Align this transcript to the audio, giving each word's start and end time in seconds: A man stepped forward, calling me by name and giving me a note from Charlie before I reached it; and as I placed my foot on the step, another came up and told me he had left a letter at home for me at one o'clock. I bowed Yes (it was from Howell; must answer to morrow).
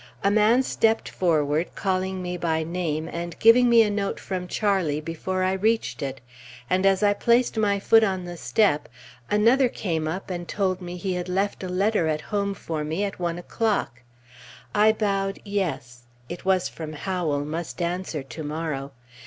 A 0.23 0.31
man 0.31 0.63
stepped 0.63 1.09
forward, 1.09 1.75
calling 1.75 2.23
me 2.23 2.35
by 2.35 2.63
name 2.63 3.07
and 3.13 3.37
giving 3.37 3.69
me 3.69 3.83
a 3.83 3.89
note 3.91 4.19
from 4.19 4.47
Charlie 4.47 4.99
before 4.99 5.43
I 5.43 5.51
reached 5.53 6.01
it; 6.01 6.21
and 6.67 6.87
as 6.87 7.03
I 7.03 7.13
placed 7.13 7.55
my 7.55 7.77
foot 7.79 8.03
on 8.03 8.25
the 8.25 8.35
step, 8.35 8.89
another 9.29 9.69
came 9.69 10.07
up 10.07 10.31
and 10.31 10.47
told 10.47 10.81
me 10.81 10.97
he 10.97 11.13
had 11.13 11.29
left 11.29 11.63
a 11.63 11.69
letter 11.69 12.07
at 12.07 12.21
home 12.21 12.55
for 12.55 12.83
me 12.83 13.03
at 13.03 13.19
one 13.19 13.37
o'clock. 13.37 14.01
I 14.73 14.91
bowed 14.91 15.37
Yes 15.45 16.01
(it 16.29 16.45
was 16.45 16.67
from 16.67 16.93
Howell; 16.93 17.45
must 17.45 17.79
answer 17.79 18.23
to 18.23 18.43
morrow). 18.43 18.93